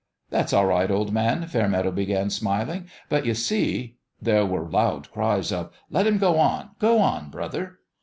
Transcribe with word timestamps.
"That's 0.31 0.51
all 0.51 0.65
right, 0.65 0.89
old 0.89 1.13
man," 1.13 1.45
Fairmeadow 1.45 1.91
be 1.91 2.07
gan, 2.07 2.31
smiling;" 2.31 2.87
but 3.09 3.23
you 3.23 3.35
see" 3.35 3.97
There 4.29 4.47
were 4.47 4.67
loud 4.67 5.11
cries 5.11 5.51
of" 5.51 5.69
Let 5.91 6.07
him 6.07 6.17
go 6.17 6.39
on 6.39 6.59
1 6.69 6.69
Go 6.79 6.97
on, 6.97 7.29
brother 7.29 7.77